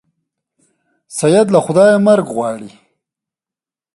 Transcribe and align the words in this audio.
سید 1.17 1.47
له 1.53 1.59
خدایه 1.65 1.97
مرګ 2.07 2.27
غواړي. 2.35 2.71